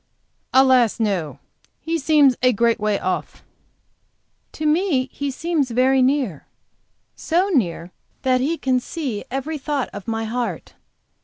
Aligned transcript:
"Alas, 0.51 0.99
no. 0.99 1.37
He 1.79 1.99
seems 1.99 2.35
a 2.41 2.51
great 2.53 2.79
way 2.79 2.97
off." 2.99 3.43
"To 4.53 4.65
me 4.65 5.09
He 5.13 5.29
seems 5.29 5.69
very 5.69 6.01
near. 6.01 6.47
So 7.15 7.49
near 7.49 7.91
that 8.23 8.41
He 8.41 8.57
can 8.57 8.79
see 8.79 9.23
every 9.29 9.59
thought 9.59 9.89
of 9.93 10.07
my 10.07 10.23
heart. 10.25 10.73